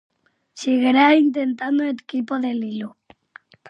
[0.61, 2.89] Seguirá intentándoo o equipo de lilo.